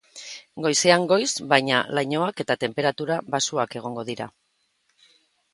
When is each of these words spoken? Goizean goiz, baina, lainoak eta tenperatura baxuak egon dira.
Goizean 0.65 1.03
goiz, 1.11 1.27
baina, 1.51 1.83
lainoak 1.99 2.43
eta 2.45 2.57
tenperatura 2.65 3.21
baxuak 3.37 3.79
egon 3.83 4.01
dira. 4.11 4.31